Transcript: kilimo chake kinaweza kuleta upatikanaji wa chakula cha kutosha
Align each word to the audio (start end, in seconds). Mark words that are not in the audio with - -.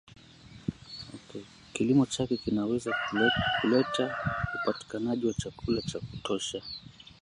kilimo 1.73 2.05
chake 2.05 2.37
kinaweza 2.37 2.95
kuleta 3.61 4.17
upatikanaji 4.61 5.25
wa 5.27 5.33
chakula 5.33 5.81
cha 5.81 5.99
kutosha 5.99 6.61